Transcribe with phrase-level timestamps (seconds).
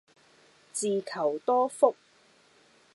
[0.73, 1.95] 自求多福